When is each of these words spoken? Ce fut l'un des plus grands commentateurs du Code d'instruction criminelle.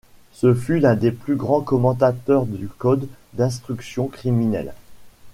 Ce 0.31 0.55
fut 0.55 0.79
l'un 0.79 0.95
des 0.95 1.11
plus 1.11 1.35
grands 1.35 1.61
commentateurs 1.61 2.47
du 2.47 2.67
Code 2.67 3.07
d'instruction 3.33 4.07
criminelle. 4.07 4.73